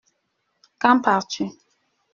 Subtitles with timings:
[0.79, 1.45] Quand pars-tu?